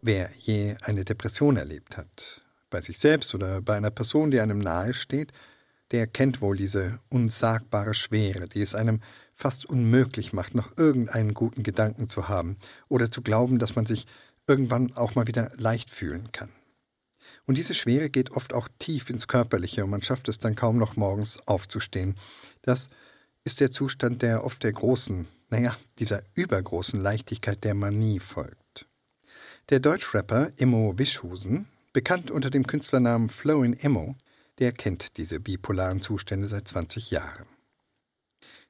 [0.01, 2.44] Wer je eine Depression erlebt hat,
[2.75, 5.31] bei sich selbst oder bei einer Person, die einem nahe steht,
[5.91, 8.99] der kennt wohl diese unsagbare Schwere, die es einem
[9.33, 12.57] fast unmöglich macht, noch irgendeinen guten Gedanken zu haben
[12.89, 14.07] oder zu glauben, dass man sich
[14.45, 16.49] irgendwann auch mal wieder leicht fühlen kann.
[17.45, 20.77] Und diese Schwere geht oft auch tief ins Körperliche und man schafft es dann kaum
[20.77, 22.15] noch morgens aufzustehen.
[22.61, 22.89] Das
[23.45, 28.85] ist der Zustand, der oft der großen, naja, dieser übergroßen Leichtigkeit der Manie folgt.
[29.69, 34.17] Der Deutschrapper Immo Wischhusen Bekannt unter dem Künstlernamen Flowin Immo,
[34.59, 37.45] der kennt diese bipolaren Zustände seit 20 Jahren.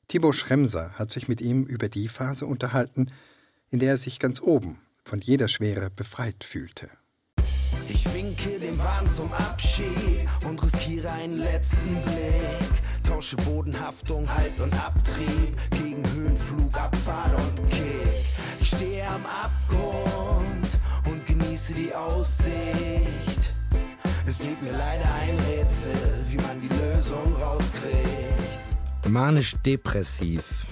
[0.08, 3.08] Tibor Schremser hat sich mit ihm über die Phase unterhalten,
[3.72, 6.88] in der er sich ganz oben von jeder Schwere befreit fühlte.
[7.90, 12.70] Ich winke dem Wahn zum Abschied und riskiere einen letzten Blick.
[13.02, 18.24] Tausche Bodenhaftung, Halt und Abtrieb gegen Höhenflug, Abfahrt und Kick.
[18.62, 20.35] Ich stehe am Abgrund
[21.66, 23.54] genieße die Aussicht.
[24.26, 25.94] Es blieb mir leider ein Rätsel,
[26.28, 29.10] wie man die Lösung rauskriegt.
[29.10, 30.68] Manisch-depressiv,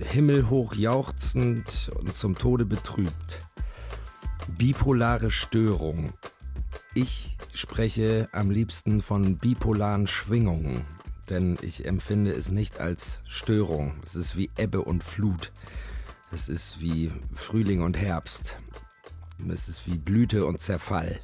[0.00, 3.40] himmelhoch jauchzend und zum Tode betrübt.
[4.56, 6.12] Bipolare Störung.
[6.94, 10.84] Ich spreche am liebsten von bipolaren Schwingungen,
[11.30, 13.94] denn ich empfinde es nicht als Störung.
[14.06, 15.52] Es ist wie Ebbe und Flut.
[16.32, 18.56] Es ist wie Frühling und Herbst.
[19.50, 21.20] Es ist wie Blüte und Zerfall.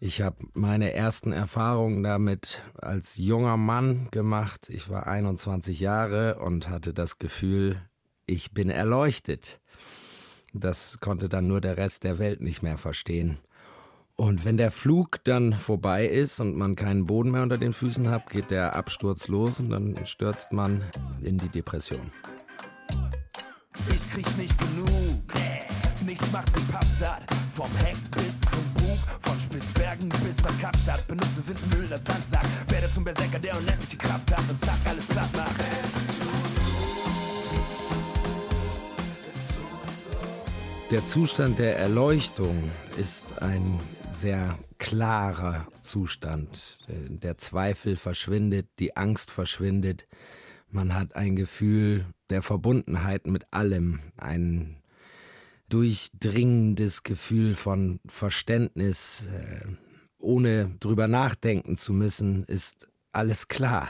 [0.00, 4.68] Ich habe meine ersten Erfahrungen damit als junger Mann gemacht.
[4.68, 7.80] Ich war 21 Jahre und hatte das Gefühl,
[8.26, 9.60] ich bin erleuchtet.
[10.52, 13.38] Das konnte dann nur der Rest der Welt nicht mehr verstehen.
[14.16, 18.08] Und wenn der Flug dann vorbei ist und man keinen Boden mehr unter den Füßen
[18.08, 20.84] hat, geht der Absturz los und dann stürzt man
[21.22, 22.12] in die Depression.
[23.90, 25.83] Ich krieg nicht genug.
[26.06, 27.22] Nichts macht den Papp satt.
[27.54, 31.06] Vom Heck bis zum Bug, von Spitzbergen bis nach Kapstadt.
[31.08, 32.44] Benutze Windmühlen als Sandsack.
[32.68, 35.60] Werde zum Berserker, der unendliche Kraft hat und zack, alles platt macht.
[40.90, 43.80] Der Zustand der Erleuchtung ist ein
[44.12, 46.78] sehr klarer Zustand.
[46.88, 50.06] Der Zweifel verschwindet, die Angst verschwindet.
[50.68, 54.76] Man hat ein Gefühl der Verbundenheit mit allem, ein
[55.74, 59.66] durchdringendes Gefühl von Verständnis, äh,
[60.18, 63.88] ohne drüber nachdenken zu müssen, ist alles klar.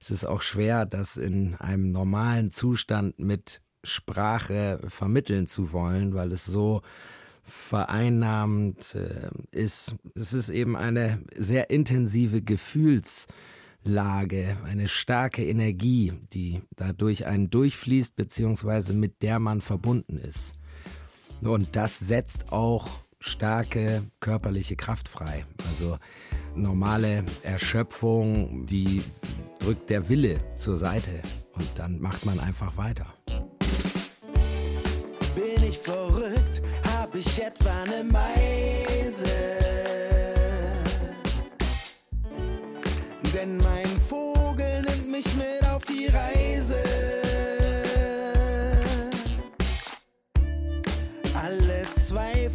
[0.00, 6.30] Es ist auch schwer, das in einem normalen Zustand mit Sprache vermitteln zu wollen, weil
[6.30, 6.82] es so
[7.42, 9.96] vereinnahmend äh, ist.
[10.14, 13.26] Es ist eben eine sehr intensive Gefühlslage,
[14.64, 20.54] eine starke Energie, die dadurch einen durchfließt, beziehungsweise mit der man verbunden ist.
[21.42, 22.88] Und das setzt auch
[23.20, 25.44] starke körperliche Kraft frei.
[25.68, 25.98] Also
[26.54, 29.02] normale Erschöpfung, die
[29.58, 31.22] drückt der Wille zur Seite
[31.54, 33.06] und dann macht man einfach weiter.
[35.34, 36.62] Bin ich verrückt?
[36.94, 39.24] Hab ich etwa eine Meise?
[43.34, 46.87] Denn mein Vogel nimmt mich mit auf die Reise.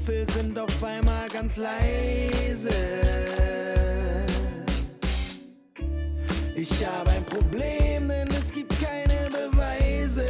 [0.03, 2.69] Zweifel sind auf einmal ganz leise.
[6.55, 10.25] Ich habe ein Problem, denn es gibt keine Beweise.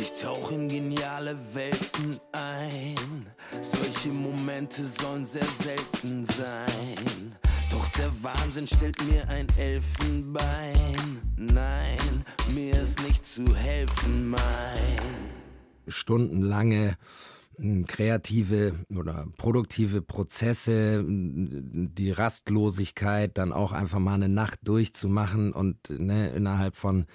[0.00, 3.26] Ich tauche in geniale Welten ein.
[3.62, 7.36] Solche Momente sollen sehr selten sein.
[7.70, 10.96] Doch der Wahnsinn stellt mir ein Elfenbein.
[11.36, 15.39] Nein, mir ist nicht zu helfen, mein.
[15.90, 16.96] Stundenlange
[17.58, 25.52] mh, kreative oder produktive Prozesse, mh, die Rastlosigkeit, dann auch einfach mal eine Nacht durchzumachen
[25.52, 27.06] und ne, innerhalb von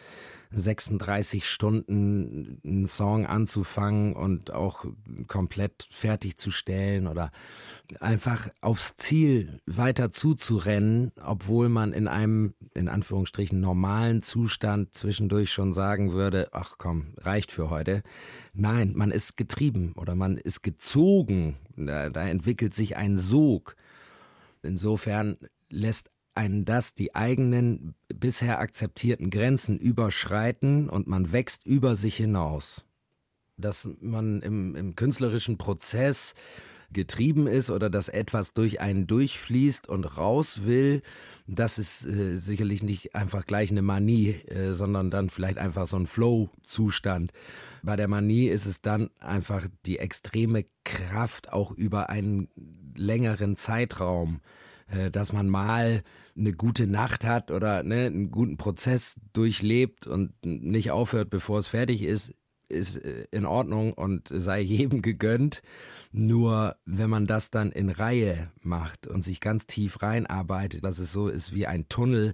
[0.52, 4.86] 36 Stunden einen Song anzufangen und auch
[5.28, 7.32] komplett fertigzustellen oder
[8.00, 15.74] einfach aufs Ziel weiter zuzurennen, obwohl man in einem, in Anführungsstrichen, normalen Zustand zwischendurch schon
[15.74, 18.02] sagen würde, ach komm, reicht für heute.
[18.54, 21.58] Nein, man ist getrieben oder man ist gezogen.
[21.76, 23.76] Da, da entwickelt sich ein Sog.
[24.64, 25.38] Insofern
[25.70, 32.86] lässt einen das die eigenen bisher akzeptierten Grenzen überschreiten und man wächst über sich hinaus.
[33.58, 36.34] Dass man im, im künstlerischen Prozess
[36.92, 41.02] getrieben ist oder dass etwas durch einen durchfließt und raus will,
[41.48, 45.98] das ist äh, sicherlich nicht einfach gleich eine Manie, äh, sondern dann vielleicht einfach so
[45.98, 47.32] ein Flow-Zustand.
[47.84, 52.50] Bei der Manie ist es dann einfach die extreme Kraft auch über einen
[52.96, 54.42] längeren Zeitraum,
[55.12, 56.04] dass man mal
[56.38, 61.68] eine gute Nacht hat oder ne, einen guten Prozess durchlebt und nicht aufhört, bevor es
[61.68, 62.34] fertig ist,
[62.70, 65.62] ist äh, in Ordnung und sei jedem gegönnt.
[66.12, 71.12] Nur wenn man das dann in Reihe macht und sich ganz tief reinarbeitet, dass es
[71.12, 72.34] so ist wie ein Tunnel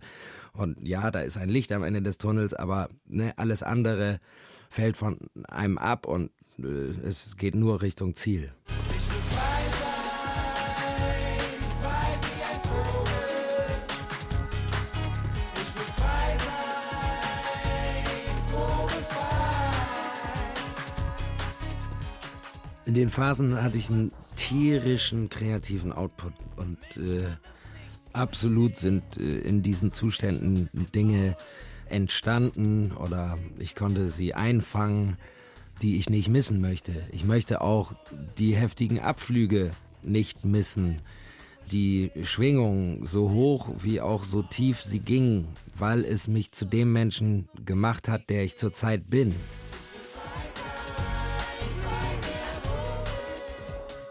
[0.54, 4.20] und ja, da ist ein Licht am Ende des Tunnels, aber ne, alles andere
[4.70, 8.52] fällt von einem ab und äh, es geht nur Richtung Ziel.
[22.92, 27.24] In den Phasen hatte ich einen tierischen kreativen Output und äh,
[28.12, 31.38] absolut sind äh, in diesen Zuständen Dinge
[31.86, 35.16] entstanden oder ich konnte sie einfangen,
[35.82, 36.92] die ich nicht missen möchte.
[37.14, 37.94] Ich möchte auch
[38.38, 39.72] die heftigen Abflüge
[40.04, 41.00] nicht missen,
[41.72, 46.92] die Schwingung so hoch wie auch so tief sie ging, weil es mich zu dem
[46.92, 49.34] Menschen gemacht hat, der ich zurzeit bin.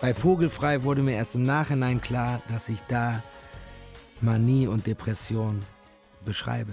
[0.00, 3.22] Bei Vogelfrei wurde mir erst im Nachhinein klar, dass ich da
[4.22, 5.60] Manie und Depression
[6.24, 6.72] beschreibe.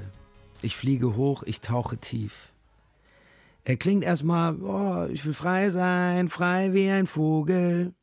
[0.61, 2.53] Ich fliege hoch, ich tauche tief.
[3.65, 7.93] Er klingt erstmal, oh, ich will frei sein, frei wie ein Vogel.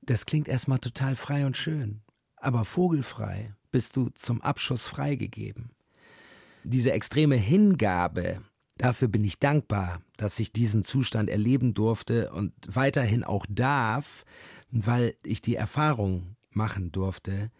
[0.00, 2.02] Das klingt erstmal total frei und schön.
[2.36, 5.72] Aber vogelfrei bist du zum Abschuss freigegeben.
[6.62, 8.42] Diese extreme Hingabe
[8.82, 14.24] Dafür bin ich dankbar, dass ich diesen Zustand erleben durfte und weiterhin auch darf,
[14.72, 17.52] weil ich die Erfahrung machen durfte,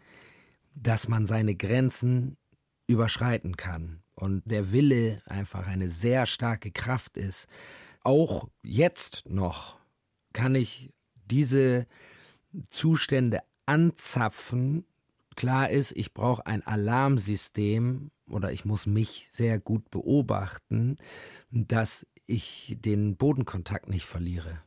[0.74, 2.38] dass man seine Grenzen
[2.88, 7.46] überschreiten kann und der Wille einfach eine sehr starke Kraft ist.
[8.02, 9.78] Auch jetzt noch
[10.32, 10.90] kann ich
[11.30, 11.86] diese
[12.68, 14.86] Zustände anzapfen.
[15.36, 20.96] Klar ist, ich brauche ein Alarmsystem, oder ich muss mich sehr gut beobachten,
[21.50, 24.62] dass ich den Bodenkontakt nicht verliere.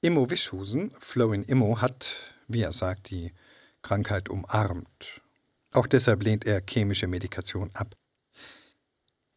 [0.00, 2.06] Immo Wischhusen, Flowin Immo, hat,
[2.48, 3.32] wie er sagt, die
[3.82, 5.22] Krankheit umarmt.
[5.72, 7.96] Auch deshalb lehnt er chemische Medikation ab.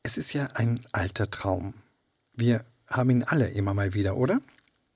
[0.03, 1.73] Es ist ja ein alter Traum.
[2.33, 4.39] Wir haben ihn alle immer mal wieder, oder?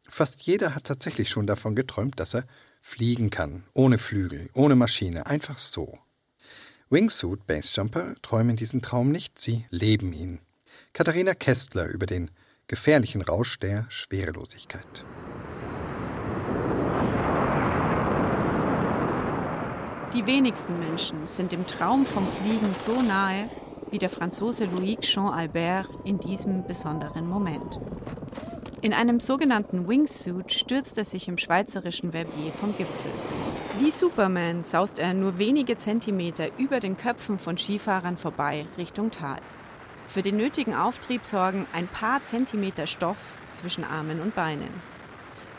[0.07, 2.45] Fast jeder hat tatsächlich schon davon geträumt, dass er
[2.81, 5.97] fliegen kann, ohne Flügel, ohne Maschine, einfach so.
[6.89, 10.39] Wingsuit Basejumper träumen diesen Traum nicht, sie leben ihn.
[10.93, 12.29] Katharina Kästler über den
[12.67, 15.05] gefährlichen Rausch der Schwerelosigkeit.
[20.13, 23.49] Die wenigsten Menschen sind dem Traum vom Fliegen so nahe
[23.89, 27.79] wie der Franzose Louis Jean Albert in diesem besonderen Moment.
[28.81, 33.11] In einem sogenannten Wingsuit stürzt er sich im schweizerischen Verbier vom Gipfel.
[33.79, 39.39] Wie Superman saust er nur wenige Zentimeter über den Köpfen von Skifahrern vorbei Richtung Tal.
[40.07, 43.17] Für den nötigen Auftrieb sorgen ein paar Zentimeter Stoff
[43.53, 44.69] zwischen Armen und Beinen.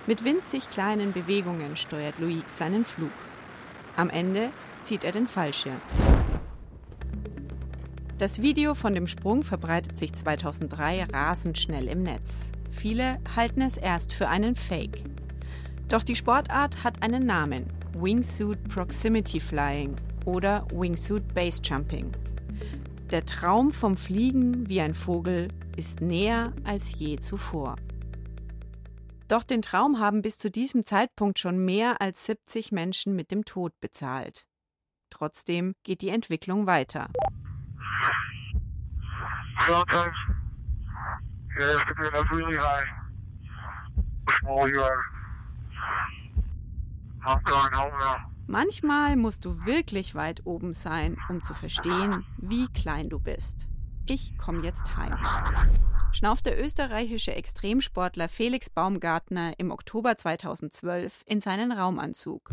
[0.07, 3.11] Mit winzig kleinen Bewegungen steuert Louis seinen Flug.
[3.96, 4.50] Am Ende
[4.83, 5.81] zieht er den Fallschirm.
[8.18, 12.53] Das Video von dem Sprung verbreitet sich 2003 rasend schnell im Netz.
[12.70, 15.03] Viele halten es erst für einen Fake.
[15.88, 22.11] Doch die Sportart hat einen Namen, Wingsuit Proximity Flying oder Wingsuit Base Jumping.
[23.11, 27.76] Der Traum vom Fliegen wie ein Vogel ist näher als je zuvor.
[29.28, 33.44] Doch den Traum haben bis zu diesem Zeitpunkt schon mehr als 70 Menschen mit dem
[33.44, 34.48] Tod bezahlt.
[35.11, 37.11] Trotzdem geht die Entwicklung weiter.
[39.61, 40.16] Sometimes
[41.57, 42.85] you have to get up really high.
[44.26, 44.83] The smaller you
[48.46, 53.68] Manchmal musst du wirklich weit oben sein, um zu verstehen, wie klein du bist.
[54.06, 55.16] Ich komme jetzt heim.
[56.12, 62.50] Schnauft der österreichische Extremsportler Felix Baumgartner im Oktober 2012 in seinen Raumanzug.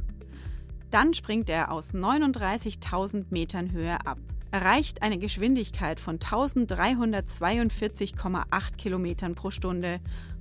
[0.89, 4.19] Dann springt er aus 39.000 Metern Höhe ab,
[4.51, 9.99] erreicht eine Geschwindigkeit von 1342,8 Kilometern pro Stunde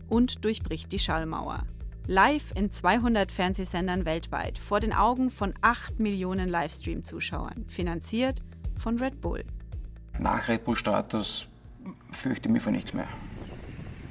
[0.08, 1.64] und durchbricht die Schallmauer
[2.06, 8.42] live in 200 Fernsehsendern weltweit vor den Augen von 8 Millionen Livestream-Zuschauern, finanziert
[8.76, 9.44] von Red Bull.
[10.18, 11.46] Nach Red Bull-Status
[12.12, 13.08] fürchte ich mich vor nichts mehr.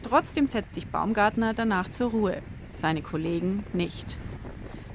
[0.04, 2.42] Trotzdem setzt sich Baumgartner danach zur Ruhe,
[2.74, 4.18] seine Kollegen nicht.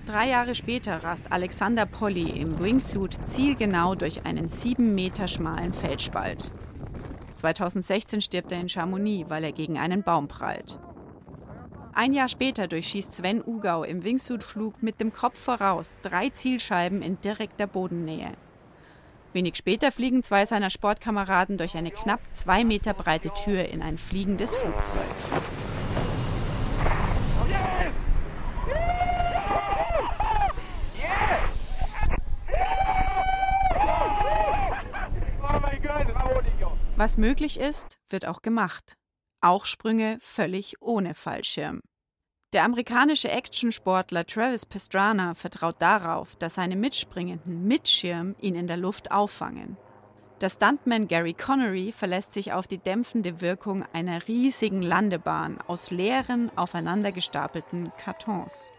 [0.07, 6.51] Drei Jahre später rast Alexander Polly im Wingsuit zielgenau durch einen sieben Meter schmalen Felsspalt.
[7.37, 10.79] 2016 stirbt er in Chamonix, weil er gegen einen Baum prallt.
[11.97, 17.21] Ein Jahr später durchschießt Sven Ugau im Wingsuit-Flug mit dem Kopf voraus drei Zielscheiben in
[17.21, 18.33] direkter Bodennähe.
[19.33, 23.97] Wenig später fliegen zwei seiner Sportkameraden durch eine knapp zwei Meter breite Tür in ein
[23.97, 24.99] fliegendes Flugzeug.
[36.97, 38.97] Was möglich ist, wird auch gemacht.
[39.45, 41.83] Auch Sprünge völlig ohne Fallschirm.
[42.55, 48.79] Der amerikanische Actionsportler Travis Pastrana vertraut darauf, dass seine Mitspringenden mit Schirm ihn in der
[48.79, 49.77] Luft auffangen.
[50.41, 56.51] Der Stuntman Gary Connery verlässt sich auf die dämpfende Wirkung einer riesigen Landebahn aus leeren,
[56.57, 58.71] aufeinander gestapelten Kartons.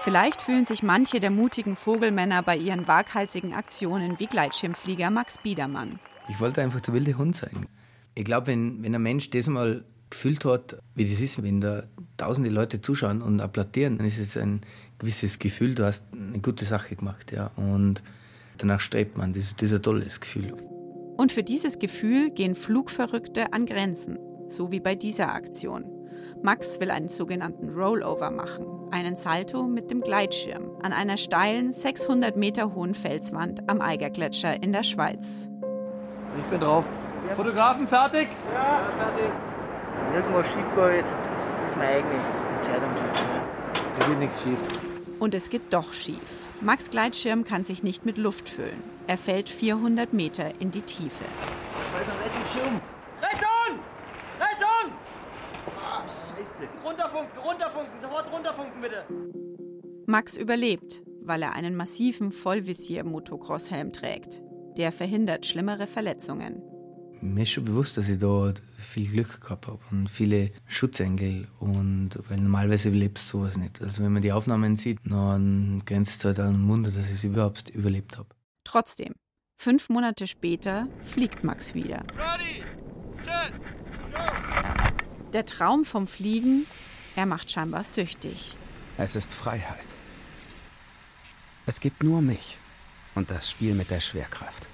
[0.00, 5.98] Vielleicht fühlen sich manche der mutigen Vogelmänner bei ihren waghalsigen Aktionen wie Gleitschirmflieger Max Biedermann.
[6.28, 7.66] Ich wollte einfach der wilde Hund sein.
[8.14, 11.84] Ich glaube, wenn, wenn ein Mensch das mal gefühlt hat, wie das ist, wenn da
[12.16, 14.60] tausende Leute zuschauen und applaudieren, dann ist es ein
[14.98, 17.32] gewisses Gefühl, du hast eine gute Sache gemacht.
[17.32, 17.50] Ja.
[17.56, 18.02] Und
[18.58, 19.32] danach strebt man.
[19.32, 20.54] Das, das ist ein tolles Gefühl.
[21.16, 24.18] Und für dieses Gefühl gehen Flugverrückte an Grenzen,
[24.48, 25.84] so wie bei dieser Aktion.
[26.42, 32.36] Max will einen sogenannten Rollover machen, einen Salto mit dem Gleitschirm an einer steilen, 600
[32.36, 35.48] Meter hohen Felswand am Eigergletscher in der Schweiz.
[36.38, 36.84] Ich bin drauf.
[37.36, 38.28] Fotografen fertig?
[38.52, 39.30] Ja, fertig.
[40.08, 42.14] Wenn irgendwas schief geht, das ist meine eigene
[42.58, 42.90] Entscheidung.
[43.98, 44.58] Da geht nichts schief.
[45.18, 46.18] Und es geht doch schief.
[46.60, 48.82] Max Gleitschirm kann sich nicht mit Luft füllen.
[49.06, 51.24] Er fällt 400 Meter in die Tiefe.
[51.90, 52.80] Schmeiß einen Rettungsschirm.
[53.20, 53.78] Rettung!
[54.38, 54.92] Rettung!
[55.80, 56.64] Ah, scheiße.
[56.84, 59.04] Runterfunken, runterfunken, sofort runterfunken, bitte.
[60.06, 64.42] Max überlebt, weil er einen massiven Vollvisier-Motocross-Helm trägt.
[64.76, 66.62] Der verhindert schlimmere Verletzungen.
[67.20, 71.46] Mir ist schon bewusst, dass ich da viel Glück gehabt habe und viele Schutzengel.
[71.60, 73.80] Und weil normalerweise überlebst du sowas nicht.
[73.80, 77.24] Also wenn man die Aufnahmen sieht, dann grenzt es halt an Wunder, dass ich es
[77.24, 78.28] überhaupt überlebt habe.
[78.64, 79.14] Trotzdem,
[79.56, 82.04] fünf Monate später fliegt Max wieder.
[82.16, 82.64] Ready,
[83.12, 83.52] set,
[85.32, 86.66] Der Traum vom Fliegen,
[87.14, 88.56] er macht scheinbar süchtig.
[88.96, 89.78] Es ist Freiheit.
[91.66, 92.58] Es gibt nur mich
[93.14, 94.66] und das Spiel mit der Schwerkraft.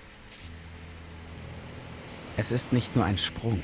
[2.37, 3.63] Es ist nicht nur ein Sprung.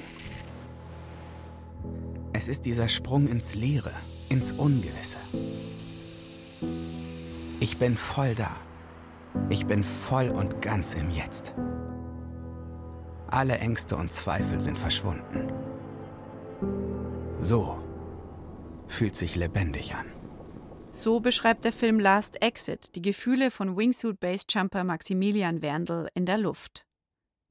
[2.33, 3.93] Es ist dieser Sprung ins Leere,
[4.29, 5.19] ins Ungewisse.
[7.61, 8.51] Ich bin voll da.
[9.49, 11.55] Ich bin voll und ganz im Jetzt.
[13.29, 15.53] Alle Ängste und Zweifel sind verschwunden.
[17.41, 17.79] So
[18.87, 20.14] fühlt sich lebendig an.
[20.95, 26.87] So beschreibt der Film Last Exit die Gefühle von Wingsuit-Basejumper Maximilian Werndl in der Luft.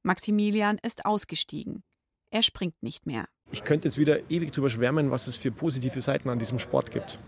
[0.02, 1.82] Maximilian ist ausgestiegen.
[2.30, 3.26] Er springt nicht mehr.
[3.52, 6.90] Ich könnte jetzt wieder ewig drüber schwärmen, was es für positive Seiten an diesem Sport
[6.90, 7.18] gibt.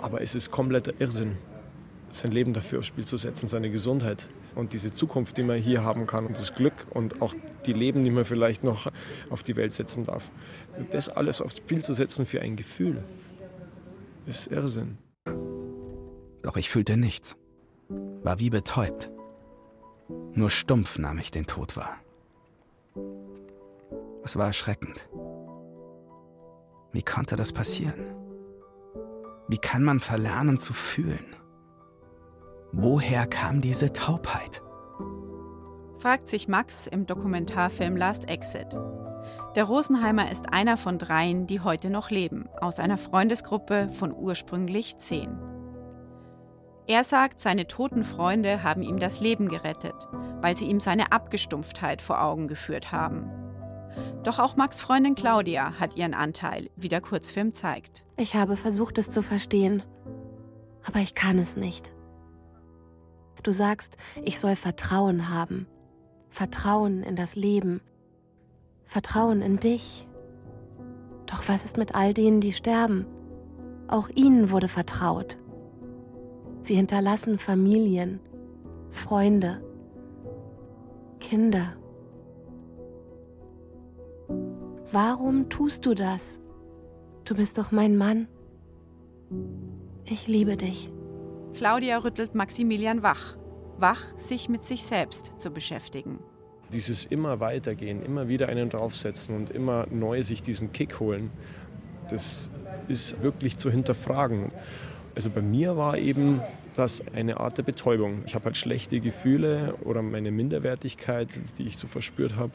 [0.00, 1.38] Aber es ist kompletter Irrsinn,
[2.10, 5.82] sein Leben dafür aufs Spiel zu setzen, seine Gesundheit und diese Zukunft, die man hier
[5.82, 8.92] haben kann und das Glück und auch die Leben, die man vielleicht noch
[9.30, 10.30] auf die Welt setzen darf.
[10.90, 13.02] Das alles aufs Spiel zu setzen für ein Gefühl,
[14.28, 14.98] ist Irrsinn.
[16.42, 17.36] Doch ich fühlte nichts.
[17.88, 19.10] War wie betäubt.
[20.34, 21.96] Nur stumpf nahm ich den Tod wahr.
[24.22, 25.08] Es war erschreckend.
[26.92, 28.14] Wie konnte das passieren?
[29.48, 31.34] Wie kann man verlernen zu fühlen?
[32.72, 34.62] Woher kam diese Taubheit?
[35.98, 38.78] Fragt sich Max im Dokumentarfilm Last Exit.
[39.58, 44.98] Der Rosenheimer ist einer von dreien, die heute noch leben, aus einer Freundesgruppe von ursprünglich
[44.98, 45.36] zehn.
[46.86, 49.96] Er sagt, seine toten Freunde haben ihm das Leben gerettet,
[50.40, 53.32] weil sie ihm seine Abgestumpftheit vor Augen geführt haben.
[54.22, 58.04] Doch auch Max Freundin Claudia hat ihren Anteil, wie der Kurzfilm zeigt.
[58.16, 59.82] Ich habe versucht, es zu verstehen,
[60.86, 61.92] aber ich kann es nicht.
[63.42, 65.66] Du sagst, ich soll Vertrauen haben.
[66.28, 67.80] Vertrauen in das Leben.
[68.88, 70.08] Vertrauen in dich.
[71.26, 73.06] Doch was ist mit all denen, die sterben?
[73.86, 75.38] Auch ihnen wurde vertraut.
[76.62, 78.18] Sie hinterlassen Familien,
[78.88, 79.62] Freunde,
[81.20, 81.76] Kinder.
[84.90, 86.40] Warum tust du das?
[87.24, 88.26] Du bist doch mein Mann.
[90.06, 90.90] Ich liebe dich.
[91.52, 93.36] Claudia rüttelt Maximilian wach.
[93.76, 96.20] Wach, sich mit sich selbst zu beschäftigen.
[96.72, 101.30] Dieses immer weitergehen, immer wieder einen draufsetzen und immer neu sich diesen Kick holen,
[102.10, 102.50] das
[102.88, 104.52] ist wirklich zu hinterfragen.
[105.14, 106.40] Also bei mir war eben
[106.78, 108.22] das eine Art der Betäubung.
[108.26, 112.52] Ich habe halt schlechte Gefühle oder meine Minderwertigkeit, die ich so verspürt habe,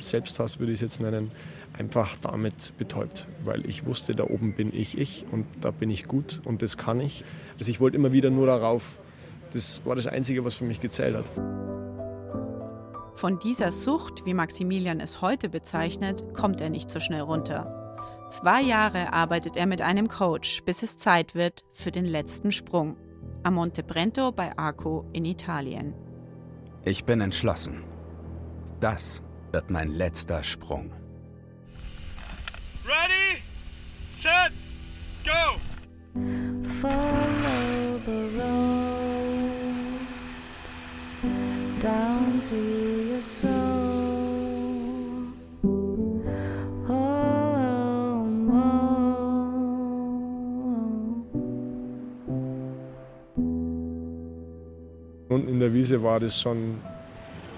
[0.00, 1.30] Selbsthass würde ich es jetzt nennen,
[1.78, 6.08] einfach damit betäubt, weil ich wusste, da oben bin ich ich und da bin ich
[6.08, 7.24] gut und das kann ich.
[7.60, 8.98] Also ich wollte immer wieder nur darauf.
[9.52, 11.69] Das war das Einzige, was für mich gezählt hat.
[13.20, 17.98] Von dieser Sucht, wie Maximilian es heute bezeichnet, kommt er nicht so schnell runter.
[18.30, 22.96] Zwei Jahre arbeitet er mit einem Coach, bis es Zeit wird für den letzten Sprung.
[23.42, 25.92] Am Monte Brento bei Arco in Italien.
[26.86, 27.84] Ich bin entschlossen.
[28.80, 30.90] Das wird mein letzter Sprung.
[32.86, 33.42] Ready,
[34.08, 34.54] set,
[35.26, 35.60] go!
[36.80, 38.80] Follow the road.
[41.22, 43.09] Und
[55.60, 56.80] in der Wiese war das schon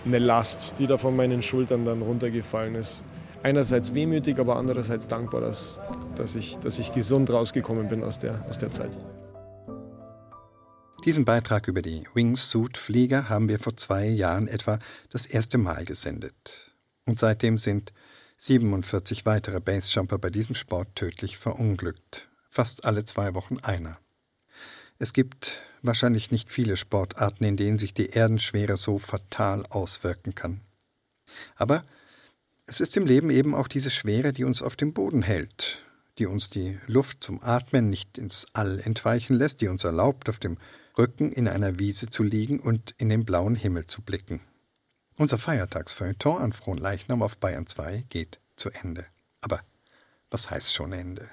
[0.04, 3.04] eine Last, die da von meinen Schultern dann runtergefallen ist.
[3.44, 5.80] Einerseits wehmütig, aber andererseits dankbar, dass,
[6.16, 8.90] dass, ich, dass ich gesund rausgekommen bin aus der, aus der Zeit.
[11.04, 14.80] Diesen Beitrag über die Wingsuit-Flieger haben wir vor zwei Jahren etwa
[15.10, 16.72] das erste Mal gesendet.
[17.06, 17.92] Und seitdem sind
[18.36, 22.28] 47 weitere Basejumper bei diesem Sport tödlich verunglückt.
[22.50, 23.98] Fast alle zwei Wochen einer.
[24.98, 30.60] Es gibt wahrscheinlich nicht viele Sportarten, in denen sich die Erdenschwere so fatal auswirken kann.
[31.56, 31.84] Aber
[32.66, 35.82] es ist im Leben eben auch diese Schwere, die uns auf dem Boden hält,
[36.18, 40.38] die uns die Luft zum Atmen nicht ins All entweichen lässt, die uns erlaubt, auf
[40.38, 40.58] dem
[40.96, 44.40] Rücken in einer Wiese zu liegen und in den blauen Himmel zu blicken.
[45.18, 49.06] Unser Feiertagsfeuilleton an Fronleichnam auf Bayern 2 geht zu Ende.
[49.40, 49.60] Aber
[50.30, 51.28] was heißt schon Ende?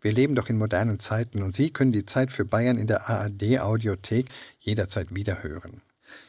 [0.00, 3.08] Wir leben doch in modernen Zeiten und Sie können die Zeit für Bayern in der
[3.08, 4.28] ARD-Audiothek
[4.60, 5.82] jederzeit wiederhören.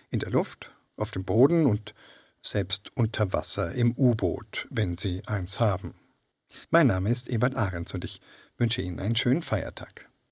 [0.10, 1.94] In der Luft, auf dem Boden und
[2.42, 5.94] selbst unter Wasser im U-Boot, wenn Sie eins haben.
[6.72, 8.22] Mein Name ist Ebert Ahrens und ich
[8.58, 10.09] wünsche Ihnen einen schönen Feiertag.